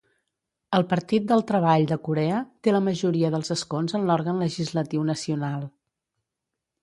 El 0.77 0.85
Partit 0.93 1.25
del 1.31 1.43
Treball 1.49 1.83
de 1.91 1.97
Corea 2.07 2.39
té 2.67 2.73
la 2.73 2.81
majoria 2.87 3.31
dels 3.35 3.53
escons 3.57 3.95
en 3.99 4.07
l'òrgan 4.11 4.41
legislatiu 4.45 5.03
nacional. 5.11 5.69